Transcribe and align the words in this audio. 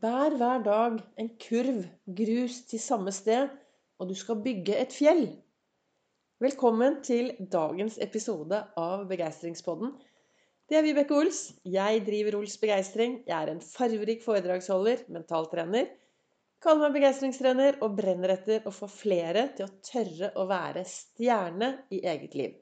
Bær 0.00 0.32
hver 0.40 0.62
dag 0.64 0.94
en 1.20 1.26
kurv 1.42 1.82
grus 2.16 2.54
til 2.70 2.80
samme 2.80 3.12
sted, 3.12 3.50
og 4.00 4.08
du 4.08 4.14
skal 4.16 4.38
bygge 4.40 4.78
et 4.80 4.94
fjell. 4.96 5.26
Velkommen 6.40 7.02
til 7.04 7.34
dagens 7.52 7.98
episode 8.00 8.62
av 8.80 9.02
Begeistringspodden. 9.10 9.90
Det 10.72 10.78
er 10.78 10.86
Vibeke 10.86 11.18
Ols. 11.18 11.42
Jeg 11.68 12.00
driver 12.06 12.38
Ols 12.38 12.56
Begeistring. 12.62 13.18
Jeg 13.28 13.36
er 13.36 13.52
en 13.52 13.60
farverik 13.60 14.24
foredragsholder, 14.24 15.04
mentaltrener. 15.12 15.92
Kaller 16.64 16.86
meg 16.86 16.96
begeistringstrener 16.96 17.82
og 17.84 18.00
brenner 18.00 18.38
etter 18.38 18.64
å 18.64 18.72
få 18.72 18.88
flere 18.88 19.50
til 19.58 19.68
å 19.68 19.74
tørre 19.84 20.32
å 20.40 20.48
være 20.48 20.88
stjerne 20.88 21.74
i 21.92 22.00
eget 22.08 22.40
liv. 22.40 22.56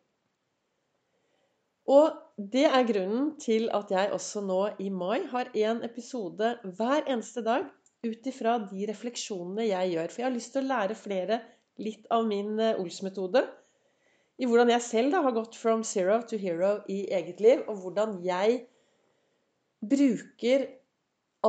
Og 1.88 2.16
det 2.52 2.66
er 2.68 2.86
grunnen 2.88 3.30
til 3.40 3.70
at 3.74 3.90
jeg 3.94 4.12
også 4.12 4.42
nå 4.44 4.60
i 4.84 4.90
mai 4.92 5.24
har 5.30 5.48
én 5.56 5.80
episode 5.86 6.50
hver 6.76 7.06
eneste 7.06 7.42
dag 7.46 7.64
ut 8.04 8.26
ifra 8.30 8.58
de 8.70 8.88
refleksjonene 8.90 9.64
jeg 9.70 9.94
gjør. 9.94 10.10
For 10.12 10.22
jeg 10.22 10.28
har 10.28 10.36
lyst 10.36 10.52
til 10.54 10.66
å 10.66 10.70
lære 10.72 10.98
flere 10.98 11.40
litt 11.82 12.04
av 12.14 12.26
min 12.28 12.58
eh, 12.60 12.76
Ols-metode. 12.78 13.44
I 14.38 14.46
hvordan 14.46 14.70
jeg 14.70 14.84
selv 14.86 15.14
da 15.16 15.22
har 15.24 15.34
gått 15.34 15.56
from 15.58 15.82
zero 15.82 16.20
to 16.28 16.38
hero 16.38 16.76
i 16.92 17.00
eget 17.14 17.40
liv. 17.42 17.64
Og 17.66 17.80
hvordan 17.82 18.18
jeg 18.26 18.60
bruker 19.80 20.68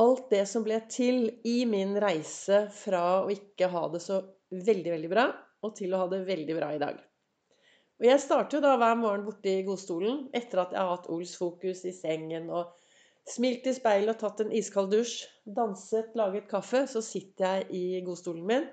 alt 0.00 0.30
det 0.32 0.46
som 0.48 0.64
ble 0.66 0.80
til 0.90 1.28
i 1.46 1.60
min 1.68 1.96
reise 2.02 2.64
fra 2.74 3.04
å 3.20 3.30
ikke 3.30 3.70
ha 3.70 3.86
det 3.92 4.02
så 4.02 4.22
veldig, 4.50 4.90
veldig 4.96 5.10
bra, 5.12 5.28
og 5.62 5.76
til 5.78 5.94
å 5.94 6.02
ha 6.02 6.10
det 6.10 6.24
veldig 6.26 6.56
bra 6.56 6.72
i 6.74 6.82
dag. 6.82 6.98
Og 8.00 8.06
jeg 8.08 8.20
starter 8.22 8.56
jo 8.56 8.64
da 8.64 8.76
hver 8.80 8.94
morgen 8.96 9.26
borte 9.26 9.52
i 9.52 9.64
godstolen 9.66 10.22
etter 10.36 10.62
at 10.62 10.70
jeg 10.72 10.80
har 10.80 10.94
hatt 10.94 11.08
Ols 11.12 11.34
fokus 11.36 11.82
i 11.84 11.92
sengen 11.92 12.48
og 12.48 12.70
smilt 13.28 13.66
i 13.68 13.74
speilet 13.76 14.14
og 14.14 14.22
tatt 14.22 14.40
en 14.40 14.54
iskald 14.56 14.88
dusj, 14.94 15.26
danset, 15.44 16.14
laget 16.16 16.48
kaffe. 16.48 16.86
Så 16.88 17.02
sitter 17.04 17.44
jeg 17.44 17.66
i 17.76 18.00
godstolen 18.06 18.46
min, 18.48 18.64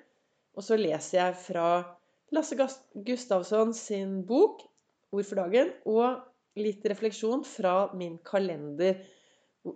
og 0.56 0.64
så 0.64 0.80
leser 0.80 1.20
jeg 1.20 1.36
fra 1.44 1.68
Lasse 2.36 2.56
Gustavsson 3.08 3.76
sin 3.76 4.22
bok 4.28 4.64
'Ord 5.12 5.28
for 5.28 5.40
dagen' 5.40 5.76
og 5.88 6.24
litt 6.60 6.84
refleksjon 6.88 7.44
fra 7.48 7.76
min 7.96 8.18
kalender 8.24 9.04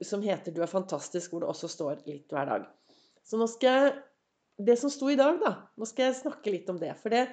som 0.02 0.24
heter 0.24 0.52
'Du 0.52 0.62
er 0.62 0.72
fantastisk', 0.72 1.30
hvor 1.30 1.44
det 1.44 1.52
også 1.52 1.68
står 1.68 2.04
litt 2.08 2.32
hver 2.32 2.46
dag. 2.46 2.66
Så 3.24 3.38
nå 3.38 3.48
skal 3.48 3.70
jeg 3.82 4.00
Det 4.62 4.78
som 4.78 4.92
sto 4.94 5.08
i 5.10 5.16
dag, 5.16 5.40
da. 5.42 5.56
Nå 5.78 5.86
skal 5.86 6.06
jeg 6.06 6.16
snakke 6.22 6.52
litt 6.52 6.68
om 6.70 6.78
det. 6.78 6.92
For 7.02 7.10
det 7.10 7.28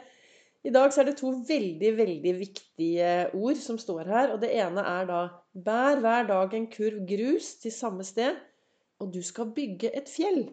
i 0.66 0.72
dag 0.74 0.92
så 0.92 1.02
er 1.02 1.10
det 1.10 1.18
to 1.20 1.30
veldig, 1.46 1.90
veldig 2.00 2.32
viktige 2.38 3.10
ord 3.36 3.60
som 3.62 3.78
står 3.78 4.08
her. 4.10 4.32
Og 4.34 4.40
det 4.42 4.50
ene 4.58 4.82
er 4.82 5.06
da 5.08 5.20
Bær 5.54 6.00
hver 6.02 6.26
dag 6.28 6.54
en 6.54 6.66
kurv 6.70 7.04
grus 7.08 7.54
til 7.62 7.74
samme 7.74 8.06
sted, 8.06 8.36
og 8.98 9.12
du 9.14 9.20
skal 9.22 9.52
bygge 9.54 9.92
et 9.94 10.10
fjell. 10.10 10.48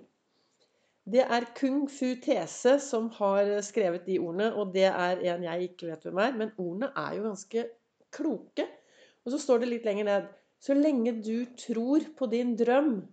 Det 1.06 1.22
er 1.22 1.46
Kung 1.58 1.84
Fu 1.90 2.16
Tese 2.22 2.80
som 2.82 3.12
har 3.18 3.50
skrevet 3.66 4.08
de 4.08 4.18
ordene, 4.18 4.52
og 4.54 4.74
det 4.74 4.88
er 4.90 5.22
en 5.34 5.44
jeg 5.46 5.70
ikke 5.70 5.92
vet 5.92 6.08
hvem 6.08 6.22
er. 6.24 6.38
Men 6.40 6.54
ordene 6.58 6.90
er 6.98 7.18
jo 7.18 7.28
ganske 7.28 7.66
kloke. 8.14 8.66
Og 9.26 9.34
så 9.34 9.42
står 9.42 9.62
det 9.62 9.72
litt 9.74 9.86
lenger 9.90 10.10
ned 10.10 10.32
Så 10.62 10.74
lenge 10.74 11.12
du 11.22 11.46
tror 11.60 12.06
på 12.18 12.30
din 12.32 12.56
drøm, 12.58 13.04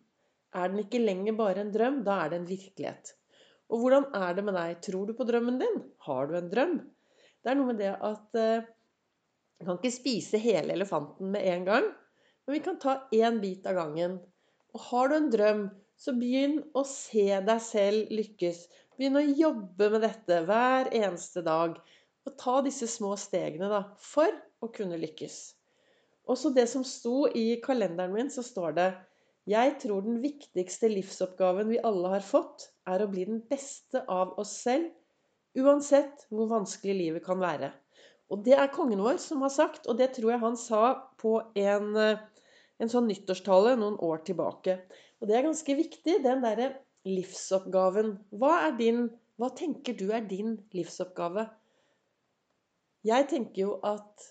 er 0.54 0.68
den 0.68 0.84
ikke 0.84 1.00
lenger 1.02 1.34
bare 1.36 1.64
en 1.64 1.72
drøm, 1.74 1.98
da 2.04 2.22
er 2.22 2.32
det 2.32 2.38
en 2.38 2.48
virkelighet. 2.48 3.12
Og 3.72 3.80
hvordan 3.80 4.10
er 4.18 4.36
det 4.36 4.44
med 4.44 4.56
deg? 4.58 4.80
Tror 4.84 5.08
du 5.08 5.14
på 5.16 5.26
drømmen 5.28 5.58
din? 5.62 5.78
Har 6.04 6.28
du 6.28 6.36
en 6.36 6.50
drøm? 6.52 6.76
Det 7.42 7.50
er 7.50 7.58
noe 7.58 7.70
med 7.72 7.80
det 7.80 7.92
at 7.96 8.38
eh, 8.38 8.66
vi 9.58 9.66
kan 9.66 9.78
ikke 9.78 9.94
spise 9.94 10.40
hele 10.42 10.74
elefanten 10.74 11.32
med 11.32 11.46
en 11.48 11.64
gang, 11.68 11.88
men 12.44 12.56
vi 12.56 12.60
kan 12.64 12.78
ta 12.82 12.96
én 13.14 13.40
bit 13.42 13.66
av 13.70 13.78
gangen. 13.78 14.18
Og 14.74 14.84
har 14.90 15.08
du 15.08 15.16
en 15.16 15.30
drøm, 15.32 15.64
så 15.96 16.14
begynn 16.18 16.58
å 16.74 16.82
se 16.88 17.28
deg 17.46 17.60
selv 17.62 18.12
lykkes. 18.12 18.64
Begynn 18.98 19.20
å 19.20 19.24
jobbe 19.24 19.88
med 19.94 20.02
dette 20.04 20.40
hver 20.48 20.90
eneste 20.92 21.44
dag. 21.46 21.76
Og 22.26 22.36
ta 22.38 22.56
disse 22.66 22.88
små 22.90 23.14
stegene 23.18 23.70
da, 23.70 23.84
for 24.02 24.30
å 24.62 24.70
kunne 24.74 24.98
lykkes. 25.00 25.38
Også 26.30 26.52
det 26.54 26.68
som 26.70 26.84
sto 26.86 27.24
i 27.28 27.56
kalenderen 27.62 28.14
min, 28.14 28.30
så 28.30 28.44
står 28.46 28.76
det 28.78 28.88
jeg 29.50 29.74
tror 29.82 30.04
den 30.04 30.20
viktigste 30.22 30.90
livsoppgaven 30.92 31.70
vi 31.72 31.80
alle 31.82 32.12
har 32.14 32.24
fått, 32.24 32.68
er 32.86 33.02
å 33.02 33.08
bli 33.10 33.24
den 33.26 33.40
beste 33.50 34.04
av 34.10 34.36
oss 34.38 34.52
selv, 34.62 34.90
uansett 35.58 36.26
hvor 36.30 36.50
vanskelig 36.52 36.94
livet 36.98 37.24
kan 37.26 37.40
være. 37.42 37.72
Og 38.32 38.44
det 38.46 38.54
er 38.56 38.70
kongen 38.72 39.02
vår 39.04 39.18
som 39.20 39.42
har 39.44 39.52
sagt, 39.52 39.88
og 39.90 39.98
det 39.98 40.12
tror 40.16 40.32
jeg 40.32 40.42
han 40.44 40.56
sa 40.56 40.82
på 41.20 41.34
en, 41.58 41.90
en 41.98 42.92
sånn 42.92 43.10
nyttårstale 43.10 43.74
noen 43.80 43.98
år 44.00 44.22
tilbake. 44.28 44.78
Og 45.20 45.28
det 45.28 45.36
er 45.36 45.48
ganske 45.48 45.76
viktig, 45.76 46.20
den 46.24 46.40
derre 46.44 46.70
livsoppgaven. 47.08 48.14
Hva 48.38 48.54
er 48.68 48.78
din 48.78 49.10
Hva 49.40 49.48
tenker 49.58 49.96
du 49.98 50.12
er 50.14 50.22
din 50.28 50.54
livsoppgave? 50.76 51.48
Jeg 53.02 53.26
tenker 53.30 53.62
jo 53.64 53.70
at 53.82 54.26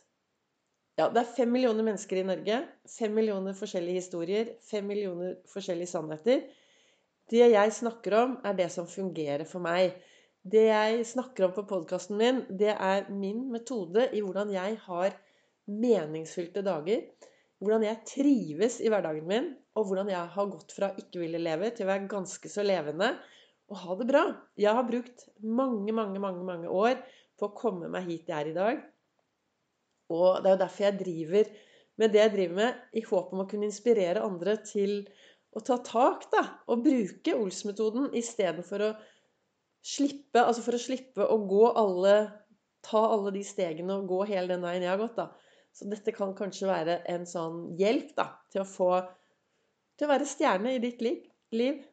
ja, 0.99 1.07
det 1.07 1.21
er 1.21 1.33
fem 1.37 1.51
millioner 1.53 1.85
mennesker 1.87 2.19
i 2.19 2.25
Norge. 2.27 2.57
Fem 2.89 3.13
millioner 3.15 3.55
forskjellige 3.57 4.01
historier. 4.03 4.51
Fem 4.67 4.87
millioner 4.89 5.37
forskjellige 5.49 5.93
sannheter. 5.93 6.43
Det 7.31 7.45
jeg 7.47 7.73
snakker 7.77 8.17
om, 8.19 8.33
er 8.43 8.57
det 8.57 8.67
som 8.73 8.89
fungerer 8.91 9.45
for 9.47 9.63
meg. 9.63 9.95
Det 10.41 10.65
jeg 10.67 11.03
snakker 11.05 11.47
om 11.47 11.55
på 11.55 11.63
podkasten 11.69 12.17
min, 12.19 12.41
det 12.49 12.73
er 12.73 13.07
min 13.13 13.45
metode 13.53 14.09
i 14.11 14.23
hvordan 14.25 14.51
jeg 14.51 14.79
har 14.87 15.15
meningsfylte 15.71 16.63
dager. 16.65 17.05
Hvordan 17.61 17.85
jeg 17.85 18.01
trives 18.09 18.79
i 18.81 18.89
hverdagen 18.89 19.27
min, 19.29 19.51
og 19.77 19.87
hvordan 19.87 20.09
jeg 20.11 20.33
har 20.35 20.49
gått 20.51 20.73
fra 20.75 20.91
ikke 20.99 21.21
ville 21.21 21.39
leve 21.39 21.69
til 21.71 21.85
å 21.85 21.91
være 21.93 22.09
ganske 22.11 22.51
så 22.51 22.65
levende 22.65 23.13
og 23.71 23.79
ha 23.85 23.95
det 24.01 24.07
bra. 24.09 24.23
Jeg 24.59 24.75
har 24.75 24.87
brukt 24.87 25.29
mange, 25.39 25.93
mange, 25.95 26.19
mange, 26.19 26.43
mange 26.43 26.67
år 26.67 26.97
på 27.39 27.47
å 27.47 27.55
komme 27.55 27.87
meg 27.93 28.09
hit 28.09 28.27
jeg 28.27 28.35
er 28.41 28.49
i 28.51 28.57
dag. 28.57 28.81
Og 30.11 30.41
det 30.41 30.49
er 30.49 30.55
jo 30.55 30.63
derfor 30.63 30.87
jeg 30.87 30.99
driver 30.99 31.51
med 32.01 32.13
det 32.13 32.21
jeg 32.21 32.33
driver 32.33 32.57
med, 32.57 32.77
i 32.97 33.03
håp 33.05 33.33
om 33.35 33.43
å 33.43 33.47
kunne 33.49 33.67
inspirere 33.67 34.23
andre 34.25 34.55
til 34.65 35.01
å 35.51 35.61
ta 35.65 35.77
tak 35.83 36.27
da, 36.31 36.43
og 36.71 36.83
bruke 36.85 37.35
Ols-metoden 37.35 38.11
istedenfor 38.17 38.85
å 38.85 38.91
slippe 39.85 40.43
Altså 40.45 40.63
for 40.63 40.77
å 40.77 40.81
slippe 40.81 41.25
å 41.25 41.37
gå 41.49 41.65
alle 41.71 42.15
Ta 42.81 43.01
alle 43.13 43.29
de 43.35 43.43
stegene 43.45 43.93
og 43.99 44.07
gå 44.09 44.23
hele 44.31 44.55
den 44.55 44.63
veien 44.65 44.81
jeg 44.81 44.89
har 44.89 44.97
gått, 44.97 45.19
da. 45.19 45.27
Så 45.69 45.85
dette 45.91 46.13
kan 46.15 46.31
kanskje 46.33 46.65
være 46.65 46.95
en 47.13 47.27
sånn 47.29 47.59
hjelp 47.77 48.15
da, 48.17 48.25
til 48.49 48.63
å 48.63 48.69
få 48.69 48.89
Til 49.99 50.07
å 50.07 50.09
være 50.09 50.25
stjerne 50.25 50.73
i 50.73 50.81
ditt 50.81 51.03
liv. 51.05 51.83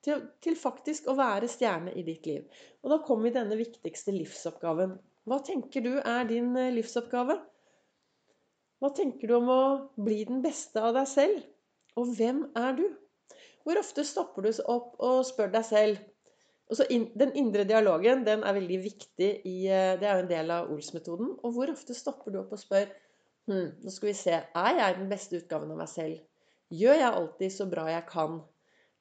Til, 0.00 0.22
til 0.40 0.56
faktisk 0.56 1.10
å 1.12 1.16
være 1.18 1.50
stjerne 1.52 1.92
i 1.92 2.06
ditt 2.06 2.24
liv. 2.24 2.46
Og 2.80 2.94
da 2.94 3.02
kommer 3.04 3.28
vi 3.28 3.34
denne 3.34 3.58
viktigste 3.60 4.14
livsoppgaven. 4.16 4.94
Hva 5.28 5.42
tenker 5.44 5.84
du 5.84 5.92
er 5.98 6.24
din 6.30 6.54
eh, 6.56 6.72
livsoppgave? 6.72 7.36
Hva 8.80 8.90
tenker 8.96 9.28
du 9.28 9.36
om 9.36 9.50
å 9.52 9.62
bli 10.00 10.22
den 10.28 10.40
beste 10.44 10.80
av 10.80 10.94
deg 10.96 11.08
selv? 11.10 11.42
Og 12.00 12.14
hvem 12.16 12.46
er 12.56 12.78
du? 12.78 12.86
Hvor 13.64 13.76
ofte 13.76 14.06
stopper 14.08 14.46
du 14.46 14.62
opp 14.72 14.94
og 15.04 15.20
spør 15.28 15.52
deg 15.52 15.66
selv? 15.68 16.00
den 16.70 17.32
indre 17.34 17.64
dialogen 17.66 18.24
den 18.24 18.44
er 18.46 18.54
veldig 18.54 18.78
viktig. 18.84 19.30
I, 19.44 19.66
eh, 19.66 19.98
det 19.98 20.06
er 20.06 20.16
jo 20.16 20.24
en 20.24 20.30
del 20.30 20.50
av 20.54 20.70
Ols-metoden. 20.70 21.32
Og 21.42 21.52
hvor 21.52 21.72
ofte 21.72 21.94
stopper 21.94 22.30
du 22.30 22.38
opp 22.40 22.52
og 22.54 22.60
spør 22.62 22.86
hm, 23.50 23.72
Nå 23.82 23.90
skal 23.90 24.12
vi 24.12 24.14
se. 24.14 24.36
Er 24.54 24.76
jeg 24.78 24.98
den 25.00 25.10
beste 25.10 25.40
utgaven 25.40 25.72
av 25.74 25.80
meg 25.82 25.90
selv? 25.90 26.20
Gjør 26.70 27.00
jeg 27.00 27.10
alltid 27.10 27.52
så 27.52 27.66
bra 27.66 27.88
jeg 27.90 28.06
kan? 28.06 28.38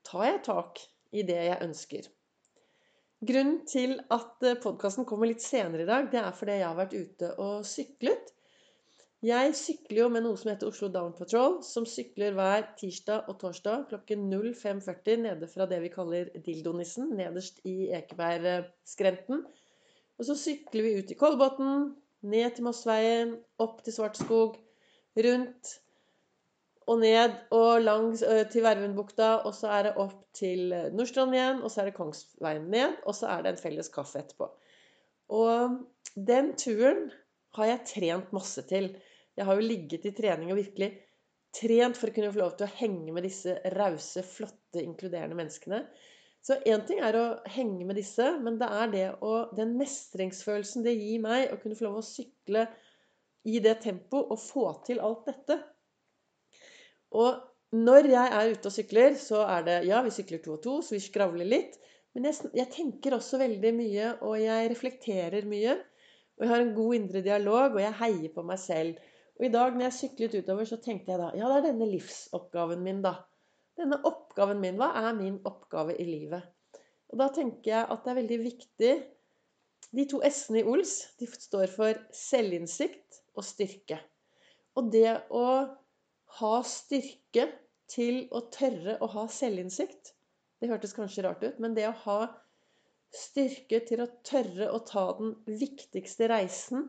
Tar 0.10 0.26
jeg 0.26 0.42
tak 0.48 0.82
i 1.14 1.24
det 1.28 1.38
jeg 1.38 1.62
ønsker? 1.68 2.10
Grunnen 3.30 3.62
til 3.70 4.00
at 4.16 4.44
eh, 4.48 4.58
podkasten 4.64 5.06
kommer 5.06 5.30
litt 5.30 5.44
senere 5.46 5.86
i 5.86 5.90
dag, 5.90 6.10
det 6.12 6.22
er 6.24 6.36
fordi 6.36 6.58
jeg 6.58 6.68
har 6.68 6.78
vært 6.78 6.98
ute 6.98 7.32
og 7.38 7.66
syklet. 7.68 8.34
Jeg 9.20 9.52
sykler 9.60 10.06
jo 10.06 10.12
med 10.14 10.24
noe 10.24 10.40
som 10.40 10.48
heter 10.54 10.70
Oslo 10.70 10.88
Down 10.94 11.12
Patrol, 11.12 11.58
som 11.68 11.84
sykler 11.84 12.38
hver 12.38 12.70
tirsdag 12.80 13.28
og 13.28 13.36
torsdag 13.42 13.90
klokken 13.90 14.30
05.40 14.32 15.26
nede 15.26 15.50
fra 15.52 15.68
det 15.68 15.82
vi 15.84 15.90
kaller 15.92 16.30
Dildonissen, 16.46 17.10
nederst 17.20 17.60
i 17.68 17.90
Ekebergskrenten. 17.98 19.42
Og 20.16 20.30
så 20.30 20.38
sykler 20.40 20.88
vi 20.88 20.94
ut 21.02 21.12
i 21.12 21.20
Kolbotn, 21.20 21.92
ned 22.32 22.56
til 22.56 22.68
Mossveien, 22.70 23.36
opp 23.60 23.84
til 23.84 23.98
Svartskog, 23.98 24.56
rundt 25.20 25.76
og 26.88 27.04
ned 27.04 27.36
og 27.52 27.84
langs 27.84 28.24
til 28.24 28.64
Vervenbukta, 28.64 29.34
og 29.44 29.52
så 29.54 29.76
er 29.76 29.90
det 29.90 29.96
opp 30.00 30.24
til 30.32 30.72
Nordstrand 30.96 31.36
igjen, 31.36 31.60
og 31.60 31.76
så 31.76 31.84
er 31.84 31.92
det 31.92 31.98
Kongsveien 32.00 32.72
ned, 32.72 32.96
og 33.04 33.20
så 33.20 33.36
er 33.36 33.44
det 33.44 33.58
en 33.58 33.64
felles 33.68 33.92
kaffe 33.92 34.24
etterpå. 34.24 34.48
Og 35.36 35.76
den 36.16 36.54
turen 36.56 37.10
har 37.60 37.74
jeg 37.74 37.88
trent 37.94 38.34
masse 38.36 38.64
til. 38.70 38.94
Jeg 39.40 39.48
har 39.48 39.56
jo 39.56 39.68
ligget 39.70 40.06
i 40.06 40.14
trening 40.16 40.52
og 40.52 40.60
virkelig 40.60 40.92
trent 41.56 41.98
for 41.98 42.12
å 42.12 42.16
kunne 42.16 42.32
få 42.34 42.42
lov 42.42 42.56
til 42.58 42.68
å 42.68 42.76
henge 42.82 43.14
med 43.16 43.26
disse 43.26 43.56
rause, 43.78 44.24
flotte, 44.28 44.84
inkluderende 44.84 45.38
menneskene. 45.40 45.84
Så 46.46 46.60
én 46.68 46.84
ting 46.88 47.02
er 47.04 47.18
å 47.20 47.26
henge 47.52 47.88
med 47.88 47.98
disse, 48.00 48.26
men 48.44 48.60
det 48.60 48.70
er 48.72 48.92
det 48.94 49.08
å 49.26 49.34
Den 49.56 49.74
mestringsfølelsen 49.80 50.86
det 50.86 50.96
gir 50.96 51.24
meg 51.24 51.52
å 51.52 51.60
kunne 51.60 51.76
få 51.76 51.88
lov 51.88 52.00
å 52.00 52.06
sykle 52.06 52.68
i 53.50 53.60
det 53.64 53.80
tempoet 53.84 54.32
og 54.32 54.40
få 54.44 54.66
til 54.88 55.02
alt 55.04 55.28
dette. 55.28 55.60
Og 57.16 57.40
når 57.76 58.10
jeg 58.12 58.34
er 58.40 58.54
ute 58.54 58.70
og 58.70 58.74
sykler, 58.76 59.16
så 59.20 59.44
er 59.48 59.66
det 59.68 59.78
Ja, 59.90 60.02
vi 60.06 60.14
sykler 60.14 60.42
to 60.44 60.56
og 60.56 60.64
to, 60.64 60.80
så 60.86 60.96
vi 60.96 61.04
skravler 61.04 61.48
litt. 61.48 61.78
Men 62.16 62.30
jeg, 62.30 62.50
jeg 62.58 62.72
tenker 62.74 63.16
også 63.16 63.40
veldig 63.42 63.72
mye, 63.78 64.14
og 64.26 64.40
jeg 64.42 64.72
reflekterer 64.72 65.48
mye. 65.50 65.78
Og 66.40 66.46
jeg 66.46 66.52
har 66.54 66.64
en 66.64 66.76
god 66.78 66.96
indre 66.98 67.22
dialog, 67.26 67.76
og 67.76 67.82
jeg 67.84 68.00
heier 68.00 68.34
på 68.34 68.46
meg 68.48 68.62
selv. 68.62 69.09
Og 69.40 69.48
i 69.48 69.52
dag 69.54 69.76
når 69.76 69.88
jeg 69.88 69.96
syklet 69.96 70.38
utover, 70.42 70.68
så 70.68 70.78
tenkte 70.84 71.14
jeg 71.14 71.22
da 71.22 71.30
Ja, 71.38 71.48
det 71.48 71.62
er 71.62 71.68
denne 71.70 71.88
livsoppgaven 71.88 72.84
min, 72.84 73.00
da. 73.06 73.16
Denne 73.80 74.02
oppgaven 74.04 74.60
min. 74.60 74.76
Hva 74.80 74.92
er 75.00 75.14
min 75.16 75.40
oppgave 75.48 75.96
i 75.96 76.08
livet? 76.08 76.44
Og 77.10 77.22
da 77.22 77.30
tenker 77.34 77.72
jeg 77.72 77.88
at 77.88 78.04
det 78.04 78.12
er 78.12 78.20
veldig 78.20 78.40
viktig 78.44 78.92
De 79.96 80.06
to 80.12 80.20
s-ene 80.28 80.60
i 80.62 80.68
Ols 80.70 80.92
de 81.18 81.26
står 81.32 81.72
for 81.74 81.98
selvinnsikt 82.14 83.24
og 83.34 83.46
styrke. 83.48 83.98
Og 84.78 84.92
det 84.94 85.16
å 85.34 85.46
ha 86.40 86.52
styrke 86.68 87.48
til 87.90 88.28
å 88.36 88.44
tørre 88.54 89.00
å 89.02 89.10
ha 89.16 89.26
selvinnsikt. 89.34 90.14
Det 90.62 90.70
hørtes 90.70 90.94
kanskje 90.94 91.24
rart 91.26 91.42
ut, 91.42 91.58
men 91.64 91.74
det 91.74 91.88
å 91.90 91.96
ha 92.04 92.20
styrke 93.16 93.80
til 93.88 94.04
å 94.04 94.12
tørre 94.28 94.70
å 94.76 94.84
ta 94.86 95.08
den 95.18 95.34
viktigste 95.50 96.30
reisen 96.30 96.86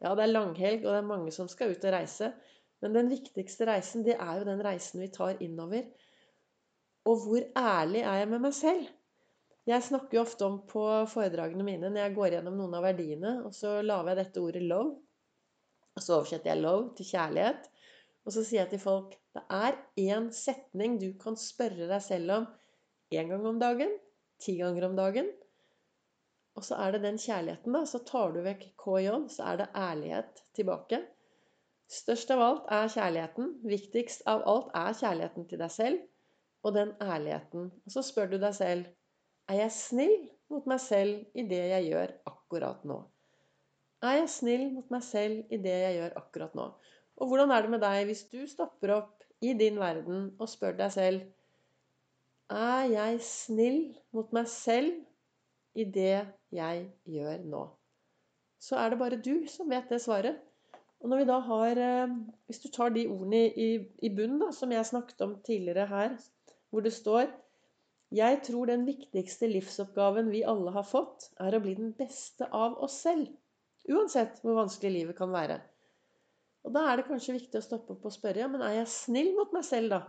Ja, 0.00 0.14
det 0.16 0.24
er 0.24 0.32
langhelg, 0.32 0.84
og 0.86 0.94
det 0.94 1.00
er 1.00 1.08
mange 1.08 1.32
som 1.34 1.48
skal 1.50 1.74
ut 1.74 1.84
og 1.84 1.92
reise. 1.92 2.30
Men 2.80 2.96
den 2.96 3.10
viktigste 3.12 3.66
reisen, 3.68 4.04
det 4.06 4.16
er 4.16 4.38
jo 4.38 4.46
den 4.48 4.62
reisen 4.64 5.02
vi 5.02 5.10
tar 5.12 5.40
innover. 5.44 5.84
Og 7.08 7.26
hvor 7.26 7.44
ærlig 7.56 8.00
er 8.00 8.22
jeg 8.22 8.30
med 8.30 8.44
meg 8.46 8.56
selv? 8.56 8.88
Jeg 9.68 9.84
snakker 9.84 10.16
jo 10.16 10.22
ofte 10.24 10.46
om 10.46 10.56
på 10.68 10.82
foredragene 11.12 11.64
mine 11.66 11.90
når 11.92 12.00
jeg 12.06 12.14
går 12.16 12.34
gjennom 12.36 12.56
noen 12.56 12.78
av 12.78 12.86
verdiene, 12.88 13.34
og 13.44 13.52
så 13.54 13.76
lager 13.84 14.12
jeg 14.12 14.20
dette 14.22 14.42
ordet 14.42 14.62
'love'. 14.64 14.96
Og 15.96 16.02
så 16.02 16.16
oversetter 16.16 16.50
jeg 16.54 16.62
'love' 16.62 16.94
til 16.96 17.10
kjærlighet. 17.12 17.68
Og 18.24 18.32
så 18.32 18.44
sier 18.44 18.62
jeg 18.62 18.70
til 18.70 18.82
folk 18.82 19.14
det 19.36 19.42
er 19.50 19.76
én 20.00 20.30
setning 20.34 20.98
du 21.00 21.12
kan 21.20 21.36
spørre 21.38 21.86
deg 21.90 22.02
selv 22.02 22.32
om 22.38 22.48
én 23.14 23.28
gang 23.30 23.46
om 23.46 23.60
dagen, 23.60 23.92
ti 24.40 24.56
ganger 24.58 24.88
om 24.88 24.96
dagen. 24.96 25.28
Og 26.60 26.66
så 26.66 26.76
er 26.76 26.92
det 26.92 27.00
den 27.06 27.16
kjærligheten, 27.16 27.72
da. 27.72 27.86
Så 27.88 28.02
tar 28.04 28.34
du 28.34 28.42
vekk 28.44 28.66
KJ, 28.82 29.08
så 29.32 29.48
er 29.48 29.62
det 29.62 29.70
ærlighet 29.80 30.42
tilbake. 30.58 30.98
Størst 31.90 32.30
av 32.34 32.42
alt 32.44 32.66
er 32.76 32.90
kjærligheten. 32.92 33.46
Viktigst 33.64 34.26
av 34.28 34.44
alt 34.44 34.68
er 34.76 34.98
kjærligheten 34.98 35.46
til 35.48 35.62
deg 35.62 35.72
selv 35.72 36.02
og 36.60 36.74
den 36.76 36.92
ærligheten. 37.00 37.70
Og 37.86 37.94
så 37.94 38.04
spør 38.04 38.28
du 38.34 38.36
deg 38.42 38.52
selv 38.58 38.90
er 39.50 39.56
jeg 39.64 39.72
snill 39.74 40.12
mot 40.52 40.68
meg 40.70 40.82
selv 40.84 41.24
i 41.32 41.46
det 41.48 41.62
jeg 41.72 41.86
gjør 41.88 42.12
akkurat 42.28 42.84
nå. 42.86 42.98
Er 44.04 44.20
jeg 44.20 44.28
snill 44.36 44.66
mot 44.74 44.92
meg 44.92 45.02
selv 45.06 45.48
i 45.50 45.58
det 45.64 45.76
jeg 45.80 45.96
gjør 45.96 46.18
akkurat 46.20 46.54
nå? 46.58 46.66
Og 47.20 47.32
hvordan 47.32 47.54
er 47.56 47.64
det 47.64 47.72
med 47.72 47.82
deg 47.82 48.04
hvis 48.10 48.26
du 48.30 48.44
stopper 48.52 48.92
opp 48.98 49.24
i 49.40 49.54
din 49.56 49.80
verden 49.80 50.28
og 50.36 50.52
spør 50.52 50.76
deg 50.76 50.92
selv 50.92 51.24
Er 52.52 52.84
jeg 52.92 53.18
snill 53.24 53.80
mot 54.12 54.30
meg 54.36 54.46
selv 54.52 55.00
i 55.74 55.88
det 55.88 56.20
jeg 56.54 56.86
gjør 57.08 57.44
nå? 57.50 57.64
Så 58.60 58.76
er 58.76 58.92
det 58.92 59.00
bare 59.00 59.18
du 59.24 59.46
som 59.48 59.70
vet 59.72 59.88
det 59.92 60.00
svaret. 60.04 60.40
Og 61.00 61.08
når 61.08 61.22
vi 61.22 61.28
da 61.30 61.38
har 61.46 61.78
eh, 61.80 62.16
Hvis 62.46 62.60
du 62.60 62.68
tar 62.68 62.92
de 62.92 63.06
ordene 63.08 63.46
i, 63.48 63.68
i 64.02 64.10
bunnen, 64.12 64.40
da, 64.42 64.50
som 64.52 64.72
jeg 64.72 64.86
snakket 64.86 65.22
om 65.24 65.38
tidligere 65.46 65.86
her, 65.88 66.16
hvor 66.70 66.84
det 66.84 66.92
står 66.92 67.30
Jeg 68.12 68.40
tror 68.44 68.66
den 68.66 68.84
viktigste 68.86 69.48
livsoppgaven 69.48 70.30
vi 70.30 70.42
alle 70.42 70.74
har 70.74 70.84
fått, 70.84 71.30
er 71.40 71.54
å 71.54 71.62
bli 71.62 71.76
den 71.78 71.92
beste 71.96 72.48
av 72.52 72.76
oss 72.82 73.00
selv. 73.06 73.30
Uansett 73.88 74.42
hvor 74.42 74.58
vanskelig 74.58 74.92
livet 74.92 75.16
kan 75.16 75.30
være. 75.32 75.60
Og 76.66 76.74
da 76.74 76.84
er 76.90 76.98
det 76.98 77.06
kanskje 77.08 77.38
viktig 77.38 77.60
å 77.60 77.64
stoppe 77.64 77.94
opp 77.94 78.08
og 78.10 78.12
spørre 78.12 78.42
ja, 78.42 78.48
men 78.50 78.64
er 78.66 78.80
jeg 78.80 78.90
snill 78.92 79.30
mot 79.38 79.54
meg 79.56 79.64
selv, 79.64 79.94
da? 79.94 80.00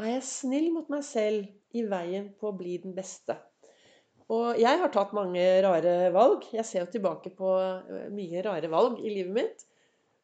Er 0.00 0.14
jeg 0.14 0.28
snill 0.30 0.70
mot 0.72 0.88
meg 0.94 1.02
selv 1.04 1.76
i 1.76 1.82
veien 1.90 2.30
på 2.38 2.48
å 2.48 2.56
bli 2.56 2.78
den 2.80 2.94
beste? 2.96 3.36
Og 4.32 4.60
jeg 4.60 4.80
har 4.80 4.92
tatt 4.94 5.12
mange 5.16 5.42
rare 5.64 5.96
valg. 6.14 6.46
Jeg 6.54 6.64
ser 6.64 6.84
jo 6.84 6.92
tilbake 6.94 7.34
på 7.36 7.52
eh, 7.60 8.08
mye 8.14 8.44
rare 8.46 8.70
valg 8.72 9.02
i 9.02 9.12
livet 9.12 9.34
mitt. 9.36 9.66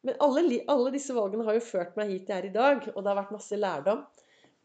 Men 0.07 0.17
alle, 0.25 0.63
alle 0.71 0.93
disse 0.95 1.15
valgene 1.17 1.45
har 1.45 1.59
jo 1.59 1.65
ført 1.67 1.99
meg 1.99 2.13
hit 2.13 2.31
jeg 2.31 2.39
er 2.39 2.49
i 2.49 2.55
dag, 2.55 2.85
og 2.95 3.03
det 3.03 3.11
har 3.11 3.19
vært 3.19 3.35
masse 3.35 3.59
lærdom. 3.59 4.05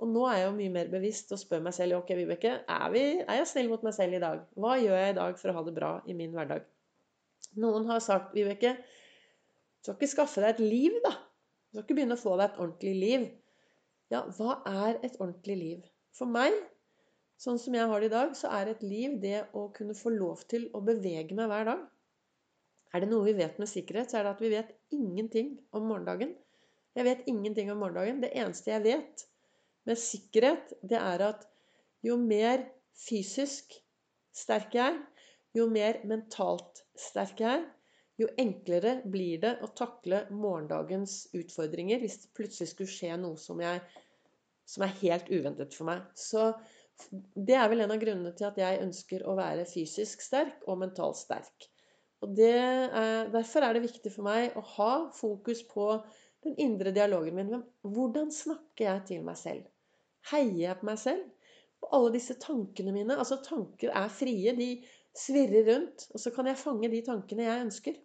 Og 0.03 0.09
nå 0.09 0.23
er 0.29 0.39
jeg 0.39 0.45
jo 0.47 0.55
mye 0.57 0.73
mer 0.73 0.91
bevisst 0.91 1.31
og 1.33 1.41
spør 1.41 1.63
meg 1.65 1.75
selv 1.75 1.99
ok, 1.99 2.13
Vibeke, 2.17 2.53
er, 2.61 2.85
vi, 2.93 3.03
er 3.23 3.39
jeg 3.39 3.49
snill 3.49 3.69
mot 3.71 3.83
meg 3.85 3.95
selv 3.95 4.17
i 4.17 4.21
dag? 4.23 4.41
Hva 4.59 4.77
gjør 4.81 4.99
jeg 4.99 5.13
i 5.13 5.17
dag 5.19 5.37
for 5.39 5.51
å 5.51 5.57
ha 5.57 5.63
det 5.67 5.75
bra 5.75 5.91
i 6.09 6.15
min 6.17 6.33
hverdag? 6.35 6.65
Noen 7.61 7.87
har 7.89 8.01
sagt, 8.03 8.33
Vibeke, 8.35 8.75
du 8.79 9.89
skal 9.89 9.97
ikke 9.97 10.11
skaffe 10.13 10.43
deg 10.43 10.55
et 10.55 10.63
liv, 10.63 10.97
da. 11.05 11.13
Du 11.13 11.77
skal 11.77 11.85
ikke 11.85 11.97
begynne 11.99 12.17
å 12.17 12.23
få 12.23 12.35
deg 12.39 12.49
et 12.49 12.59
ordentlig 12.61 12.93
liv. 12.99 13.25
Ja, 14.13 14.23
hva 14.37 14.59
er 14.69 14.99
et 15.01 15.17
ordentlig 15.19 15.57
liv? 15.59 15.85
For 16.17 16.29
meg, 16.29 16.55
sånn 17.41 17.59
som 17.59 17.75
jeg 17.75 17.89
har 17.89 18.03
det 18.03 18.09
i 18.09 18.13
dag, 18.13 18.35
så 18.37 18.51
er 18.55 18.71
et 18.71 18.83
liv 18.85 19.17
det 19.21 19.39
å 19.57 19.67
kunne 19.75 19.97
få 19.97 20.13
lov 20.13 20.45
til 20.51 20.69
å 20.73 20.81
bevege 20.85 21.35
meg 21.37 21.49
hver 21.51 21.69
dag. 21.71 21.83
Er 22.93 23.03
det 23.03 23.09
noe 23.09 23.25
vi 23.25 23.35
vet 23.37 23.57
med 23.61 23.69
sikkerhet, 23.69 24.11
så 24.11 24.19
er 24.19 24.27
det 24.27 24.33
at 24.35 24.43
vi 24.43 24.51
vet 24.53 24.73
ingenting 24.93 25.55
om 25.73 25.87
morgendagen. 25.89 26.35
Jeg 26.93 27.07
vet 27.07 27.23
ingenting 27.29 27.71
om 27.73 27.79
morgendagen. 27.81 28.21
Det 28.21 28.29
eneste 28.37 28.69
jeg 28.69 28.85
vet 28.85 29.25
med 29.89 29.99
sikkerhet, 29.99 30.75
det 30.85 30.99
er 30.99 31.25
at 31.31 31.47
jo 32.05 32.19
mer 32.21 32.67
fysisk 32.99 33.73
sterk 34.33 34.75
jeg 34.77 34.93
er, 34.93 34.99
jo 35.57 35.65
mer 35.69 35.99
mentalt 36.09 36.83
sterk 36.97 37.41
jeg 37.41 37.61
er, 37.61 37.65
jo 38.21 38.29
enklere 38.37 38.99
blir 39.09 39.41
det 39.41 39.55
å 39.65 39.71
takle 39.73 40.23
morgendagens 40.29 41.33
utfordringer 41.33 42.01
hvis 42.01 42.19
det 42.21 42.33
plutselig 42.37 42.69
skulle 42.69 42.93
skje 42.93 43.17
noe 43.17 43.39
som, 43.41 43.61
jeg, 43.61 43.81
som 44.69 44.85
er 44.85 44.97
helt 45.01 45.31
uventet 45.33 45.73
for 45.73 45.89
meg. 45.89 46.03
Så 46.13 46.51
det 47.11 47.55
er 47.57 47.69
vel 47.71 47.83
en 47.83 47.93
av 47.93 48.01
grunnene 48.01 48.33
til 48.37 48.47
at 48.47 48.57
jeg 48.61 48.81
ønsker 48.83 49.25
å 49.27 49.35
være 49.37 49.67
fysisk 49.69 50.21
sterk 50.23 50.65
og 50.69 50.79
mentalt 50.81 51.19
sterk. 51.19 51.67
Og 52.23 52.39
er, 52.39 53.29
Derfor 53.33 53.65
er 53.65 53.75
det 53.75 53.85
viktig 53.87 54.11
for 54.13 54.27
meg 54.27 54.55
å 54.57 54.63
ha 54.77 54.91
fokus 55.15 55.63
på 55.67 55.87
den 56.45 56.55
indre 56.61 56.93
dialogen 56.95 57.35
min. 57.35 57.63
Hvordan 57.83 58.31
snakker 58.31 58.87
jeg 58.87 59.05
til 59.09 59.25
meg 59.27 59.39
selv? 59.39 59.67
Heier 60.31 60.59
jeg 60.69 60.79
på 60.79 60.87
meg 60.87 61.01
selv? 61.01 61.27
Og 61.83 61.95
alle 61.97 62.13
disse 62.15 62.37
tankene 62.39 62.93
mine 62.95 63.17
Altså, 63.19 63.41
tanker 63.43 63.91
er 63.91 64.11
frie. 64.11 64.55
De 64.55 64.69
svirrer 65.17 65.67
rundt. 65.71 66.07
Og 66.13 66.23
så 66.23 66.31
kan 66.35 66.47
jeg 66.47 66.61
fange 66.61 66.91
de 66.91 67.03
tankene 67.05 67.47
jeg 67.47 67.67
ønsker. 67.67 67.99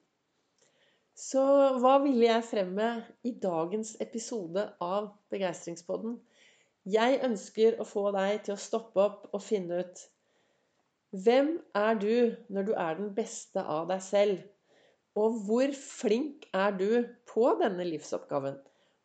Så 1.19 1.43
hva 1.83 1.97
ville 2.03 2.29
jeg 2.29 2.47
fremme 2.47 2.89
i 3.27 3.33
dagens 3.43 3.97
episode 4.03 4.69
av 4.83 5.09
Begeistringspodden? 5.33 6.15
Jeg 6.89 7.19
ønsker 7.27 7.77
å 7.83 7.85
få 7.85 8.07
deg 8.15 8.45
til 8.47 8.55
å 8.55 8.61
stoppe 8.63 9.03
opp 9.03 9.27
og 9.35 9.43
finne 9.45 9.83
ut 9.83 10.05
Hvem 11.25 11.51
er 11.77 11.99
du 12.01 12.15
når 12.53 12.69
du 12.69 12.73
er 12.77 12.97
den 13.01 13.11
beste 13.17 13.61
av 13.61 13.89
deg 13.91 14.01
selv? 14.05 14.41
Og 15.19 15.41
hvor 15.45 15.73
flink 15.77 16.47
er 16.57 16.73
du 16.79 16.91
på 17.29 17.51
denne 17.61 17.85
livsoppgaven? 17.89 18.57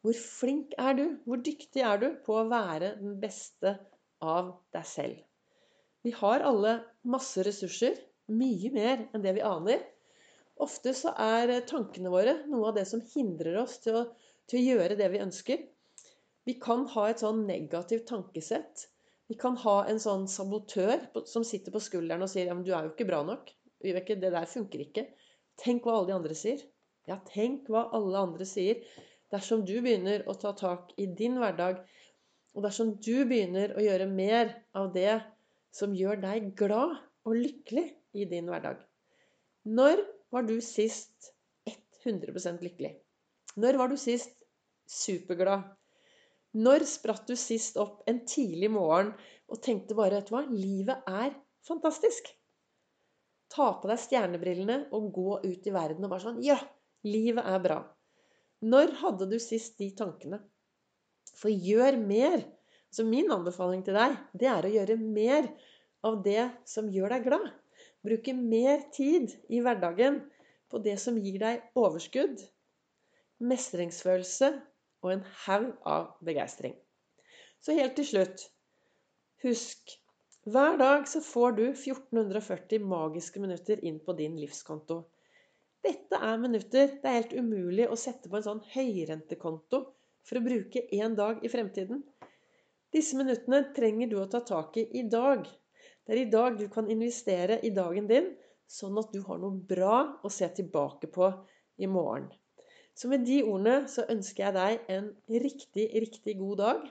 Hvor 0.03 0.15
flink 0.19 0.75
er 0.79 0.95
du? 0.99 1.03
Hvor 1.25 1.41
dyktig 1.43 1.83
er 1.87 1.99
du 1.99 2.07
på 2.25 2.37
å 2.37 2.47
være 2.51 2.93
den 3.01 3.17
beste 3.23 3.77
av 4.23 4.53
deg 4.75 4.87
selv? 4.87 5.19
Vi 6.03 6.11
har 6.19 6.43
alle 6.43 6.77
masse 7.07 7.43
ressurser, 7.47 7.95
mye 8.31 8.71
mer 8.75 9.07
enn 9.11 9.23
det 9.23 9.35
vi 9.39 9.45
aner. 9.47 9.83
Ofte 10.63 10.93
så 10.95 11.15
er 11.19 11.55
tankene 11.67 12.11
våre 12.13 12.41
noe 12.51 12.71
av 12.71 12.77
det 12.77 12.87
som 12.87 13.03
hindrer 13.15 13.59
oss 13.63 13.79
til 13.83 14.03
å, 14.03 14.07
til 14.47 14.59
å 14.59 14.67
gjøre 14.73 14.99
det 14.99 15.09
vi 15.15 15.23
ønsker. 15.23 15.63
Vi 16.47 16.57
kan 16.59 16.85
ha 16.91 17.05
et 17.09 17.21
sånn 17.23 17.45
negativt 17.47 18.07
tankesett. 18.09 18.88
Vi 19.31 19.38
kan 19.39 19.55
ha 19.63 19.77
en 19.88 20.00
sånn 20.03 20.25
sabotør 20.27 21.05
som 21.29 21.45
sitter 21.47 21.71
på 21.71 21.81
skulderen 21.83 22.25
og 22.25 22.31
sier 22.31 22.50
ja, 22.50 22.55
men 22.55 22.65
du 22.67 22.73
er 22.75 22.88
jo 22.88 22.93
ikke 22.93 23.07
bra 23.07 23.21
nok. 23.27 23.51
Det 23.83 24.19
der 24.19 24.47
funker 24.47 24.83
ikke. 24.83 25.07
Tenk 25.59 25.85
hva 25.85 25.97
alle 25.97 26.12
de 26.12 26.15
andre 26.17 26.38
sier. 26.38 26.62
Ja, 27.07 27.19
tenk 27.27 27.67
hva 27.71 27.88
alle 27.95 28.19
andre 28.27 28.47
sier. 28.47 28.83
Dersom 29.33 29.63
du 29.67 29.75
begynner 29.81 30.23
å 30.29 30.35
ta 30.39 30.53
tak 30.55 30.91
i 31.00 31.07
din 31.19 31.39
hverdag, 31.41 31.81
og 32.53 32.65
dersom 32.67 32.93
du 33.01 33.23
begynner 33.27 33.73
å 33.75 33.83
gjøre 33.83 34.07
mer 34.12 34.51
av 34.77 34.91
det 34.93 35.17
som 35.73 35.95
gjør 35.97 36.21
deg 36.21 36.51
glad 36.59 37.00
og 37.25 37.39
lykkelig 37.39 37.88
i 38.19 38.27
din 38.29 38.51
hverdag. 38.51 38.83
Når 39.63 40.03
var 40.33 40.45
du 40.45 40.59
sist 40.62 41.31
100% 42.03 42.62
lykkelig? 42.62 42.93
Når 43.57 43.79
var 43.79 43.89
du 43.89 43.97
sist 43.97 44.35
superglad? 44.89 45.65
Når 46.53 46.86
spratt 46.86 47.25
du 47.25 47.33
sist 47.39 47.79
opp 47.81 48.03
en 48.10 48.19
tidlig 48.29 48.69
morgen 48.69 49.12
og 49.50 49.62
tenkte 49.65 49.98
bare 49.98 50.19
vet 50.19 50.29
du 50.29 50.36
hva, 50.36 50.43
livet 50.50 51.07
er 51.10 51.33
fantastisk? 51.65 52.27
Ta 53.53 53.72
på 53.81 53.89
deg 53.89 54.01
stjernebrillene 54.01 54.77
og 54.93 55.10
gå 55.15 55.39
ut 55.43 55.67
i 55.69 55.74
verden 55.74 56.05
og 56.05 56.13
bare 56.13 56.25
sånn 56.27 56.41
Ja, 56.45 56.60
livet 57.05 57.45
er 57.45 57.62
bra. 57.63 57.79
Når 58.63 58.93
hadde 59.01 59.27
du 59.31 59.39
sist 59.41 59.79
de 59.81 59.89
tankene? 59.98 60.39
For 61.33 61.50
gjør 61.50 61.98
mer 62.00 62.45
så 62.93 63.05
min 63.07 63.31
anbefaling 63.33 63.81
til 63.86 63.98
deg, 63.98 64.13
det 64.38 64.50
er 64.50 64.65
å 64.65 64.72
gjøre 64.75 64.98
mer 65.01 65.50
av 66.05 66.19
det 66.25 66.45
som 66.69 66.89
gjør 66.93 67.15
deg 67.15 67.25
glad. 67.25 67.48
Bruke 68.05 68.36
mer 68.38 68.83
tid 68.93 69.33
i 69.50 69.63
hverdagen 69.63 70.22
på 70.69 70.81
det 70.86 71.00
som 71.01 71.17
gir 71.17 71.39
deg 71.41 71.63
overskudd, 71.79 72.43
mestringsfølelse 73.41 74.51
og 75.03 75.12
en 75.13 75.25
haug 75.45 75.69
av 75.86 76.13
begeistring. 76.25 76.75
Så 77.62 77.75
helt 77.77 77.95
til 78.00 78.07
slutt 78.07 78.48
Husk 79.43 79.98
hver 80.43 80.77
dag 80.79 81.05
så 81.07 81.22
får 81.24 81.53
du 81.55 81.63
1440 81.69 82.83
magiske 82.83 83.39
minutter 83.39 83.79
inn 83.88 84.01
på 84.03 84.15
din 84.17 84.33
livskonto. 84.36 84.98
Dette 85.83 86.19
er 86.19 86.39
minutter 86.39 86.89
det 87.00 87.07
er 87.07 87.17
helt 87.17 87.36
umulig 87.36 87.86
å 87.88 88.00
sette 88.00 88.31
på 88.31 88.39
en 88.39 88.45
sånn 88.48 88.60
høyrentekonto 88.74 89.79
for 90.24 90.39
å 90.39 90.43
bruke 90.43 90.83
én 90.95 91.15
dag 91.15 91.39
i 91.43 91.51
fremtiden. 91.51 92.03
Disse 92.91 93.15
minuttene 93.19 93.62
trenger 93.75 94.12
du 94.12 94.17
å 94.19 94.27
ta 94.31 94.43
tak 94.48 94.77
i 94.79 94.86
i 95.00 95.05
dag. 95.15 95.48
Det 96.03 96.15
er 96.15 96.22
i 96.25 96.31
dag 96.31 96.60
du 96.60 96.67
kan 96.72 96.91
investere 96.91 97.62
i 97.63 97.72
dagen 97.75 98.12
din, 98.12 98.33
sånn 98.67 99.00
at 99.00 99.15
du 99.15 99.24
har 99.24 99.39
noe 99.39 99.63
bra 99.72 99.98
å 100.24 100.31
se 100.31 100.48
tilbake 100.60 101.07
på 101.12 101.31
i 101.79 101.88
morgen. 101.88 102.27
Så 102.93 103.09
med 103.09 103.25
de 103.25 103.39
ordene 103.41 103.88
så 103.89 104.05
ønsker 104.12 104.45
jeg 104.45 104.55
deg 104.55 104.91
en 104.93 105.07
riktig, 105.43 105.88
riktig 106.03 106.35
god 106.38 106.59
dag. 106.62 106.83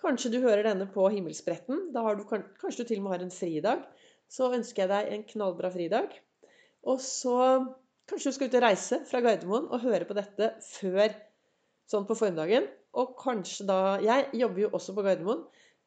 Kanskje 0.00 0.30
du 0.32 0.38
hører 0.40 0.64
denne 0.64 0.86
på 0.94 1.04
himmelspretten. 1.12 1.88
Da 1.92 2.04
har 2.06 2.16
du, 2.16 2.24
kanskje 2.28 2.84
du 2.84 2.88
til 2.88 3.02
og 3.02 3.06
med 3.06 3.16
har 3.16 3.24
en 3.26 3.34
fridag. 3.34 3.84
Så 4.30 4.48
ønsker 4.54 4.84
jeg 4.84 4.92
deg 4.92 5.12
en 5.12 5.26
knallbra 5.28 5.70
fridag. 5.74 6.14
Og 6.88 7.00
så 7.04 7.36
kanskje 8.08 8.30
du 8.30 8.36
skal 8.36 8.48
ut 8.48 8.58
og 8.60 8.64
reise 8.64 9.00
fra 9.08 9.20
Gardermoen 9.24 9.68
og 9.68 9.84
høre 9.84 10.08
på 10.08 10.16
dette 10.16 10.52
før 10.64 11.12
sånn 11.90 12.06
på 12.08 12.16
formiddagen. 12.16 12.68
Og 12.96 13.16
kanskje 13.20 13.66
da 13.68 13.80
Jeg 14.04 14.30
jobber 14.40 14.64
jo 14.64 14.70
også 14.78 14.94
på 14.96 15.04
Gardermoen. 15.04 15.44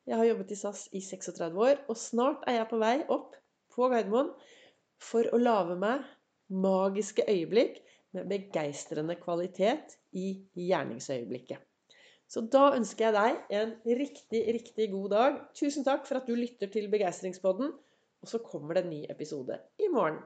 Jeg 0.10 0.18
har 0.18 0.28
jobbet 0.28 0.52
i 0.54 0.58
SAS 0.58 0.88
i 0.98 1.02
36 1.02 1.58
år, 1.62 1.82
og 1.90 1.98
snart 1.98 2.46
er 2.50 2.60
jeg 2.60 2.70
på 2.72 2.82
vei 2.82 2.96
opp 3.14 3.38
på 3.74 3.90
Gardermoen 3.90 4.32
for 5.02 5.26
å 5.34 5.40
lage 5.42 5.78
meg 5.82 6.06
magiske 6.52 7.26
øyeblikk 7.30 7.80
med 8.16 8.30
begeistrende 8.32 9.16
kvalitet 9.22 9.98
i 10.18 10.34
gjerningsøyeblikket. 10.58 11.62
Så 12.32 12.46
da 12.48 12.70
ønsker 12.78 13.10
jeg 13.10 13.16
deg 13.18 13.58
en 13.60 13.72
riktig, 14.00 14.42
riktig 14.56 14.88
god 14.94 15.10
dag. 15.12 15.40
Tusen 15.58 15.84
takk 15.84 16.06
for 16.08 16.22
at 16.22 16.30
du 16.30 16.36
lytter 16.38 16.72
til 16.72 16.88
Begeistringspodden. 16.92 17.74
Og 18.22 18.30
så 18.30 18.40
kommer 18.46 18.78
det 18.78 18.86
en 18.86 18.94
ny 18.94 19.02
episode 19.10 19.58
i 19.82 19.90
morgen. 19.92 20.22